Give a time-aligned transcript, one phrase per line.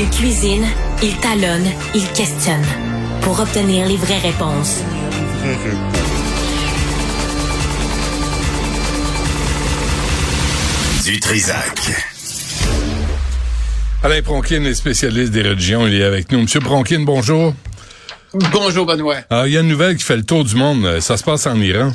[0.00, 0.64] Il cuisine,
[1.02, 2.64] il talonne, il questionne
[3.20, 4.80] pour obtenir les vraies réponses.
[11.04, 11.80] Du Trisac.
[14.04, 15.86] Alain Pronkin est spécialiste des religions.
[15.88, 16.42] Il est avec nous.
[16.42, 17.54] Monsieur Pronkin, bonjour.
[18.52, 19.16] Bonjour Benoît.
[19.30, 21.00] Alors, il y a une nouvelle qui fait le tour du monde.
[21.00, 21.92] Ça se passe en Iran.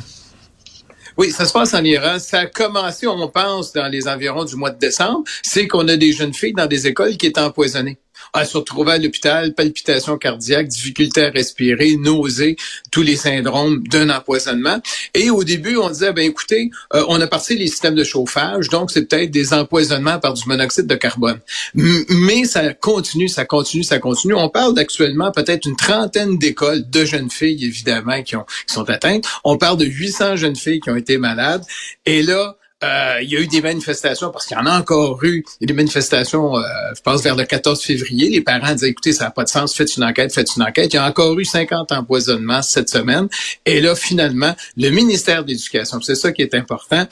[1.18, 2.18] Oui, ça se passe en Iran.
[2.20, 5.24] Ça a commencé, on pense, dans les environs du mois de décembre.
[5.44, 8.00] C'est qu'on a des jeunes filles dans des écoles qui étaient empoisonnées.
[8.36, 12.56] Elles se retrouvaient à l'hôpital, palpitations cardiaques, difficultés à respirer, nausées,
[12.92, 14.82] tous les syndromes d'un empoisonnement.
[15.14, 18.70] Et au début, on disait, ben écoutez, euh, on a parti les systèmes de chauffage,
[18.70, 21.40] donc c'est peut-être des empoisonnements par du monoxyde de carbone.
[21.76, 24.34] Mais ça continue, ça continue, ça continue.
[24.34, 28.90] On parle d'actuellement peut-être une trentaine d'écoles de jeunes filles, évidemment, qui, ont, qui sont
[28.90, 29.26] atteintes.
[29.44, 31.64] On parle de 800 jeunes filles qui ont été malades.
[32.06, 35.24] Et là, euh, il y a eu des manifestations, parce qu'il y en a encore
[35.24, 36.62] eu, il y a des manifestations, euh,
[36.96, 38.30] je pense vers le 14 février.
[38.30, 40.94] Les parents disaient, écoutez, ça n'a pas de sens, faites une enquête, faites une enquête.
[40.94, 43.28] Il y a encore eu 50 empoisonnements cette semaine.
[43.66, 47.08] Et là, finalement, le ministère de l'Éducation, c'est ça qui est important,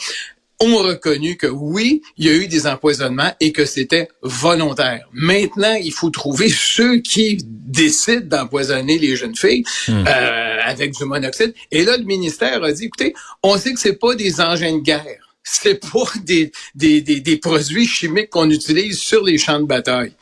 [0.61, 5.07] ont reconnu que oui, il y a eu des empoisonnements et que c'était volontaire.
[5.11, 11.53] Maintenant, il faut trouver ceux qui décident d'empoisonner les jeunes filles euh, avec du monoxyde.
[11.71, 14.83] Et là, le ministère a dit, écoutez, on sait que c'est pas des engins de
[14.83, 15.30] guerre.
[15.43, 20.13] C'est pas des, des, des, des produits chimiques qu'on utilise sur les champs de bataille.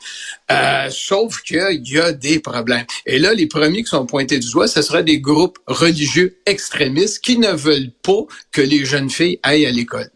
[0.50, 2.86] Euh, sauf qu'il y a des problèmes.
[3.06, 7.20] Et là, les premiers qui sont pointés du doigt, ce seraient des groupes religieux extrémistes
[7.22, 10.10] qui ne veulent pas que les jeunes filles aillent à l'école.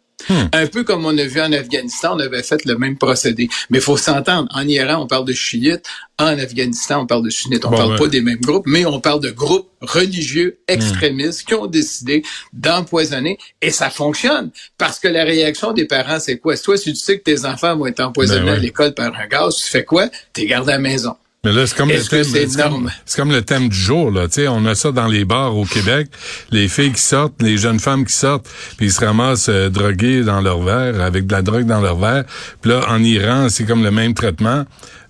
[0.52, 3.48] Un peu comme on a vu en Afghanistan, on avait fait le même procédé.
[3.70, 4.48] Mais il faut s'entendre.
[4.54, 5.86] En Iran, on parle de chiites.
[6.18, 7.64] En Afghanistan, on parle de sunnites.
[7.64, 11.54] On Bon, parle pas des mêmes groupes, mais on parle de groupes religieux extrémistes qui
[11.54, 13.38] ont décidé d'empoisonner.
[13.60, 14.50] Et ça fonctionne.
[14.78, 16.56] Parce que la réaction des parents, c'est quoi?
[16.56, 18.56] Toi, si tu sais que tes enfants vont être empoisonnés Ben ouais.
[18.56, 20.08] à l'école par un gaz, tu fais quoi?
[20.32, 21.16] T'es gardé à la maison.
[21.44, 22.24] Mais là, c'est comme le thème.
[22.24, 24.28] c'est comme, comme le thème du jour, là.
[24.28, 26.08] Tu sais, on a ça dans les bars au Québec.
[26.50, 30.22] Les filles qui sortent, les jeunes femmes qui sortent, puis ils se ramassent euh, drogués
[30.22, 32.24] dans leur verre, avec de la drogue dans leur verre.
[32.62, 34.64] Puis là, en Iran, c'est comme le même traitement.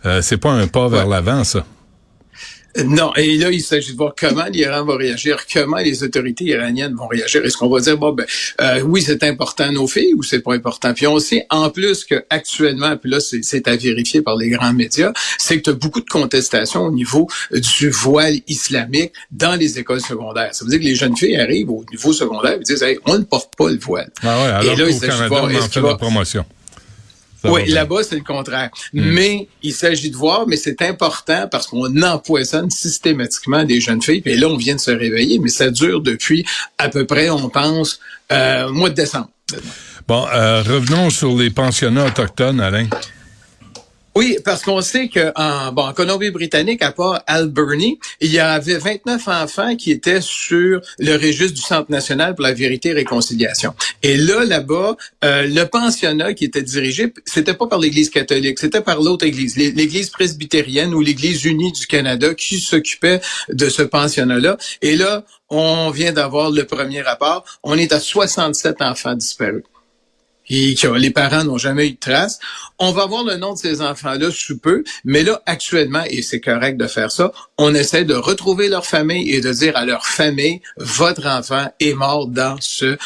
[0.07, 1.65] Euh, c'est pas un pas vers l'avant, ça.
[2.85, 6.95] Non, et là, il s'agit de voir comment l'Iran va réagir, comment les autorités iraniennes
[6.95, 7.45] vont réagir.
[7.45, 8.27] Est-ce qu'on va dire, bon, ben,
[8.61, 10.93] euh, oui, c'est important nos filles ou c'est pas important?
[10.93, 14.49] Puis on sait, en plus que actuellement, puis là, c'est c'est à vérifier par les
[14.49, 19.55] grands médias, c'est que tu as beaucoup de contestations au niveau du voile islamique dans
[19.55, 20.55] les écoles secondaires.
[20.55, 23.19] Ça veut dire que les jeunes filles arrivent au niveau secondaire et disent, hey, on
[23.19, 24.11] ne porte pas le voile.
[24.23, 26.45] Ah ouais, alors et là, il s'agit de voir, en fait la promotion.
[27.45, 28.71] Oui, là-bas, c'est le contraire.
[28.93, 34.23] Mais il s'agit de voir, mais c'est important parce qu'on empoisonne systématiquement des jeunes filles.
[34.25, 36.45] Et là, on vient de se réveiller, mais ça dure depuis
[36.79, 38.01] à peu près, on pense,
[38.33, 39.29] euh, mois de décembre.
[40.07, 42.87] Bon, euh, revenons sur les pensionnats autochtones, Alain.
[44.17, 49.27] Oui, parce qu'on sait que en, bon, Colombie-Britannique, à part Alberni, il y avait 29
[49.27, 53.75] enfants qui étaient sur le registre du Centre national pour la vérité et réconciliation.
[54.05, 58.81] Et là, là-bas, euh, le pensionnat qui était dirigé, c'était pas par l'Église catholique, c'était
[58.83, 63.83] par l'autre Église, l'É- l'Église presbytérienne ou l'Église unie du Canada qui s'occupait de ce
[63.83, 64.59] pensionnat-là.
[64.81, 67.45] Et là, on vient d'avoir le premier rapport.
[67.65, 69.65] On est à 67 enfants disparus.
[70.49, 72.39] Et que les parents n'ont jamais eu de trace.
[72.79, 76.41] On va voir le nom de ces enfants-là sous peu, mais là, actuellement, et c'est
[76.41, 80.05] correct de faire ça, on essaie de retrouver leur famille et de dire à leur
[80.07, 82.97] famille, votre enfant est mort dans ce, euh,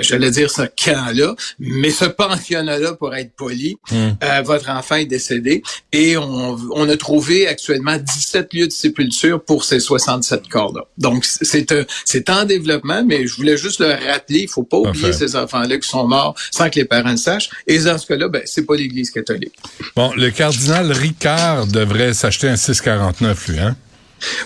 [0.00, 4.10] j'allais dire ce camp-là, mais ce pensionnat-là, pour être poli, Hmm.
[4.22, 5.62] euh, votre enfant est décédé
[5.92, 10.82] et on, on a trouvé actuellement 17 lieux de sépulture pour ces 67 corps-là.
[10.98, 14.78] Donc, c'est euh, c'est en développement, mais je voulais juste le rappeler, il faut pas
[14.78, 17.50] oublier ces enfants-là qui sont morts sans que les parents le sachent.
[17.66, 19.54] Et dans ce cas-là, ben, c'est pas l'Église catholique.
[19.94, 23.76] Bon, le cardinal Ricard devrait s'acheter un 649, lui, hein?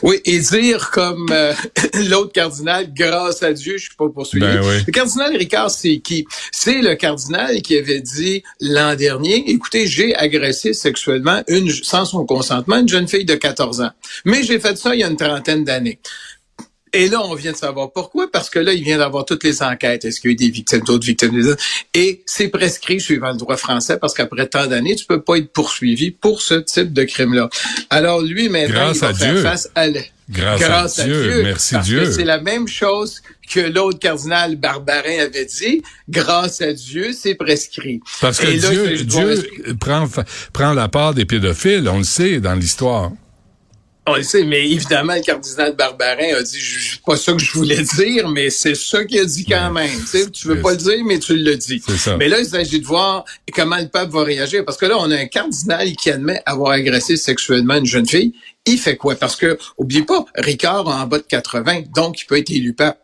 [0.02, 1.54] Oui, et dire comme euh,
[2.08, 4.44] l'autre cardinal, grâce à Dieu, je suis pas poursuivi.
[4.44, 4.82] Ben oui.
[4.86, 6.26] Le cardinal Ricard, c'est qui?
[6.50, 12.24] C'est le cardinal qui avait dit l'an dernier, écoutez, j'ai agressé sexuellement une, sans son
[12.26, 13.90] consentement une jeune fille de 14 ans.
[14.24, 15.98] Mais j'ai fait ça il y a une trentaine d'années.
[16.94, 19.62] Et là, on vient de savoir pourquoi, parce que là, il vient d'avoir toutes les
[19.62, 20.04] enquêtes.
[20.04, 21.62] Est-ce qu'il y a eu des victimes, d'autres victimes, des autres?
[21.94, 25.52] Et c'est prescrit suivant le droit français, parce qu'après tant d'années, tu peux pas être
[25.52, 27.48] poursuivi pour ce type de crime-là.
[27.88, 29.42] Alors lui, maintenant, Grâce il va à faire Dieu.
[29.42, 31.42] face à l'- Grâce à Dieu.
[31.42, 32.00] Merci parce Dieu.
[32.04, 35.82] que c'est la même chose que l'autre cardinal Barbarin avait dit.
[36.08, 38.00] Grâce à Dieu, c'est prescrit.
[38.20, 39.44] Parce que là, Dieu, Dieu
[39.78, 40.08] prend,
[40.54, 43.12] prend la part des pédophiles, on le sait dans l'histoire.
[44.04, 47.38] On le sait, mais évidemment, le cardinal Barbarin a dit, je- c'est pas ça que
[47.38, 49.96] je voulais dire, mais c'est ça qu'il a dit quand même.
[50.00, 51.80] Tu sais, tu veux pas le dire, mais tu le dis.
[52.18, 54.64] Mais là, il s'agit de voir comment le pape va réagir.
[54.64, 58.32] Parce que là, on a un cardinal qui admet avoir agressé sexuellement une jeune fille.
[58.66, 59.14] Il fait quoi?
[59.14, 62.72] Parce que, oublie pas, Ricard a en bas de 80, donc il peut être élu
[62.74, 62.98] pape.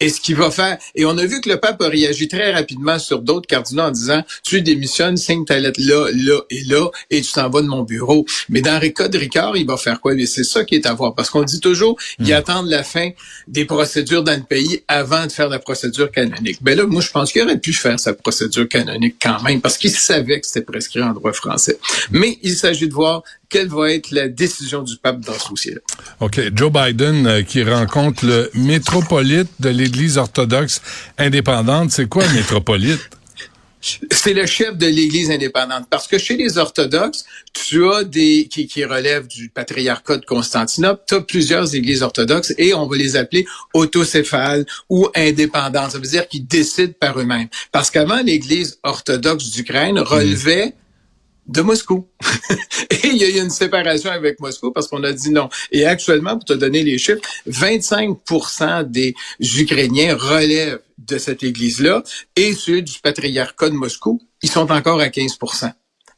[0.00, 2.52] Et ce qu'il va faire, et on a vu que le pape a réagi très
[2.52, 6.90] rapidement sur d'autres cardinaux en disant, tu démissionnes, signe ta lettre là, là et là,
[7.10, 8.24] et tu t'en vas de mon bureau.
[8.48, 10.14] Mais dans le cas de Ricard, il va faire quoi?
[10.14, 11.14] Et c'est ça qui est à voir.
[11.14, 13.10] Parce qu'on dit toujours, il attend la fin
[13.48, 16.58] des procédures dans le pays avant de faire la procédure canonique.
[16.62, 19.78] Ben là, moi, je pense qu'il aurait pu faire sa procédure canonique quand même, parce
[19.78, 21.78] qu'il savait que c'était prescrit en droit français.
[22.10, 23.22] Mais il s'agit de voir
[23.52, 25.80] quelle va être la décision du pape dans ce dossier-là?
[26.20, 26.40] OK.
[26.54, 30.80] Joe Biden euh, qui rencontre le métropolite de l'Église orthodoxe
[31.18, 31.90] indépendante.
[31.90, 32.98] C'est quoi un métropolite?
[34.12, 35.86] C'est le chef de l'Église indépendante.
[35.90, 41.02] Parce que chez les orthodoxes, tu as des qui, qui relèvent du patriarcat de Constantinople,
[41.06, 43.44] tu as plusieurs églises orthodoxes et on va les appeler
[43.74, 45.90] autocéphales ou indépendantes.
[45.90, 47.48] Ça veut dire qu'ils décident par eux-mêmes.
[47.72, 50.74] Parce qu'avant, l'Église orthodoxe d'Ukraine relevait
[51.52, 52.08] de Moscou.
[52.90, 55.48] et il y a eu une séparation avec Moscou parce qu'on a dit non.
[55.70, 62.02] Et actuellement, pour te donner les chiffres, 25% des Ukrainiens relèvent de cette église-là
[62.36, 65.66] et ceux du patriarcat de Moscou, ils sont encore à 15 su-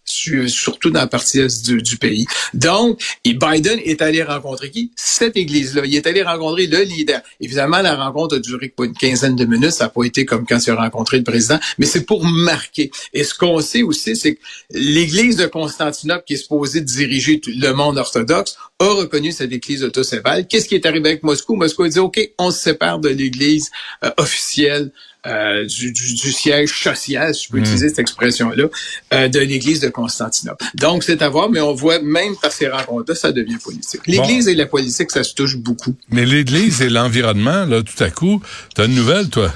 [0.04, 2.26] surtout dans la partie est du, du pays.
[2.52, 4.90] Donc, et Biden est allé rencontrer qui?
[4.96, 5.82] Cette église-là.
[5.84, 7.20] Il est allé rencontrer le leader.
[7.40, 9.72] Évidemment, la rencontre a duré une quinzaine de minutes.
[9.72, 12.90] Ça n'a pas été comme quand il a rencontré le président, mais c'est pour marquer.
[13.12, 14.40] Et ce qu'on sait aussi, c'est que
[14.70, 20.46] l'église de Constantinople, qui est supposée diriger le monde orthodoxe, a reconnu cette église autocéphale.
[20.46, 21.54] Qu'est-ce qui est arrivé avec Moscou?
[21.54, 23.70] Moscou a dit, OK, on se sépare de l'église
[24.04, 24.92] euh, officielle
[25.26, 28.66] euh, du, du, du siège social, si je peux utiliser cette expression-là,
[29.12, 30.64] euh, de l'Église de Constantinople.
[30.74, 34.02] Donc, c'est à voir, mais on voit même par ces rencontres-là, ça devient politique.
[34.06, 35.94] L'Église et la politique, ça se touche beaucoup.
[36.10, 38.40] Mais l'Église et l'environnement, là, tout à coup,
[38.74, 39.52] t'as une nouvelle, toi?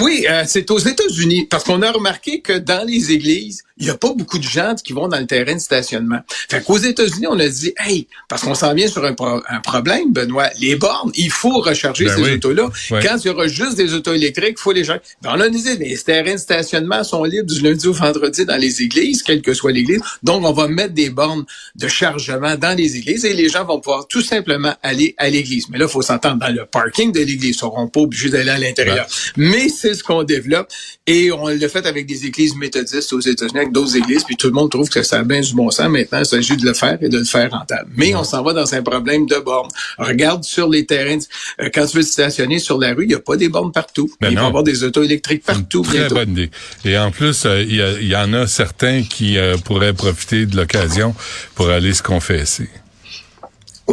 [0.00, 3.90] Oui, euh, c'est aux États-Unis, parce qu'on a remarqué que dans les églises, il n'y
[3.90, 6.20] a pas beaucoup de gens qui vont dans le terrain de stationnement.
[6.48, 9.60] Fait qu'aux États-Unis, on a dit, hey, parce qu'on s'en vient sur un, pro- un
[9.60, 12.32] problème, Benoît, les bornes, il faut recharger Ben ces oui.
[12.34, 12.70] autos-là.
[13.02, 14.98] Quand il y aura juste des autos électriques, il faut les gens.
[15.22, 18.56] Ben, on a dit, les terrains de stationnement sont libres du lundi au vendredi dans
[18.56, 20.00] les églises, quelle que soit l'église.
[20.22, 21.44] Donc, on va mettre des bornes
[21.74, 25.68] de chargement dans les églises et les gens vont pouvoir tout simplement aller à l'église.
[25.68, 27.50] Mais là, il faut s'entendre dans le parking de l'église.
[27.50, 29.06] Ils seront pas obligés d'aller à l'intérieur.
[29.36, 30.68] Mais c'est ce qu'on développe
[31.06, 34.46] et on l'a fait avec des églises méthodistes aux États-Unis, avec d'autres églises, puis tout
[34.46, 35.88] le monde trouve que ça a bien du bon sens.
[35.88, 37.90] Maintenant, il s'agit de le faire et de le faire rentable.
[37.96, 39.70] Mais on s'en va dans un problème de bornes.
[39.98, 41.18] Regarde sur les terrains,
[41.60, 43.72] euh, quand tu veux te stationner sur la rue, il n'y a pas des bornes
[43.72, 44.10] partout.
[44.20, 46.14] Ben il va y avoir des autos électriques partout Très bientôt.
[46.14, 46.50] bonne idée.
[46.84, 51.14] Et en plus, euh, il y, en a certains qui euh, pourraient profiter de l'occasion
[51.54, 52.68] pour aller se confesser.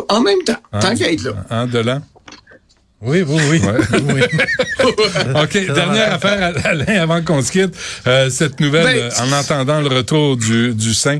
[0.09, 0.79] En même temps, Hein?
[0.79, 1.31] tant qu'à être là.
[1.49, 2.01] Hein, Delan?
[3.01, 3.59] Oui, oui, oui.
[3.59, 4.01] Ouais.
[4.13, 4.21] oui.
[5.43, 7.75] OK, dernière affaire, Alain, avant qu'on se quitte.
[8.05, 11.19] Euh, cette nouvelle, Ben, euh, en entendant le retour du, du Saint,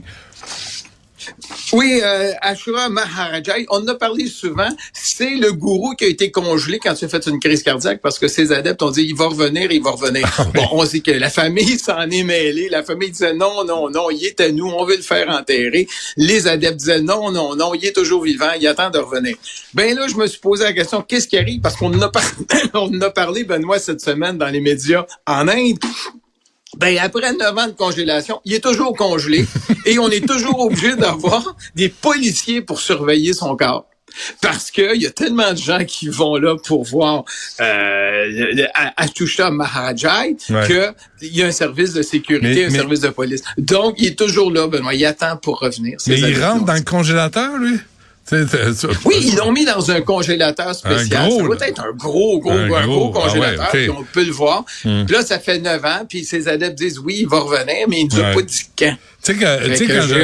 [1.74, 4.68] Oui, euh, Ashura Maharajai, on en a parlé souvent.
[4.94, 8.20] C'est le gourou qui a été congelé quand il a fait une crise cardiaque parce
[8.20, 10.28] que ses adeptes ont dit il va revenir, il va revenir.
[10.38, 12.68] Ah Bon, on sait que la famille s'en est mêlée.
[12.70, 15.88] La famille disait non, non, non, il est à nous, on veut le faire enterrer.
[16.18, 19.38] Les adeptes disaient non, non, non, il est toujours vivant, il attend de revenir.
[19.74, 21.62] Ben là, je me suis posé la question qu'est-ce qui arrive?
[21.62, 22.24] Parce qu'on en a, par-
[22.74, 25.80] on en a parlé Benoît cette semaine dans les médias en Inde.
[26.78, 29.46] Ben, après 9 ans de congélation, il est toujours congelé
[29.86, 33.86] et on est toujours obligé d'avoir des policiers pour surveiller son corps.
[34.42, 37.24] Parce qu'il y a tellement de gens qui vont là pour voir
[37.62, 38.66] euh,
[38.98, 40.68] Atusha Maharajai Ouais.
[41.20, 43.42] qu'il y a un service de sécurité, Mais- un mais- service de police.
[43.58, 44.94] Donc, il est toujours là, Benoît.
[44.94, 45.98] Il attend pour revenir.
[46.08, 47.78] Mais il rentre dans le congélateur, lui?
[49.06, 51.24] Oui, ils l'ont mis dans un congélateur spécial.
[51.24, 53.66] Un gros, ça doit être un gros, gros, Un gros, ah ouais, congélateur.
[53.66, 53.70] Hmm.
[53.72, 54.64] puis on peut le voir.
[54.84, 58.02] Puis là, ça fait 9 ans, puis ses adeptes disent oui, il va revenir, mais
[58.02, 58.34] il ne nous Ouais.
[58.36, 58.96] pas dit quand.
[59.24, 60.16] Tu sais, quand ça.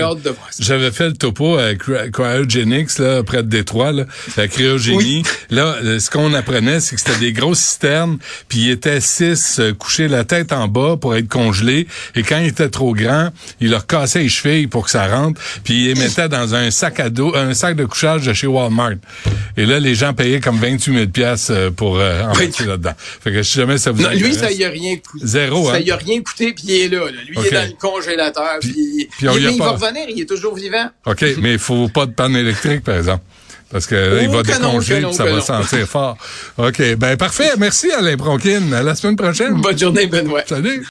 [0.60, 4.06] j'avais fait le topo à Cry- Cryogenics, là, près de Détroit, là,
[4.38, 5.24] la cryogénie.
[5.50, 8.18] Là, ce qu'on apprenait, c'est que c'était des grosses cisternes,
[8.50, 11.88] puis ils étaient six euh, couchés la tête en bas pour être congelés.
[12.16, 13.30] Et quand ils étaient trop grands,
[13.62, 16.72] ils leur cassaient les chevilles pour que ça rentre, puis ils les mettaient dans un
[16.72, 18.94] sac à dos, un sac de couchage de chez Walmart.
[19.58, 22.94] Et là, les gens payaient comme 28 000 piastres euh, pour euh, embarquer là-dedans.
[22.98, 25.25] Fait que si jamais ça vous Non, lui, ça y a rien coûté.
[25.25, 25.80] Zéro, Ça hein?
[25.80, 27.06] y a rien coûté, puis il est là.
[27.06, 27.12] là.
[27.27, 28.74] Lui, il est dans le congélateur, puis,
[29.10, 30.89] puis il, mais il va revenir, il est toujours vivant.
[31.06, 33.24] OK, mais il faut pas de panne électrique, par exemple.
[33.70, 36.17] Parce que là, il va décongeler puis ça va sentir fort.
[36.58, 37.51] OK, ben parfait.
[37.58, 38.74] Merci Alain Bronquine.
[38.74, 39.56] À la semaine prochaine.
[39.62, 40.44] Bonne journée, Benoît.
[40.48, 40.86] Salut.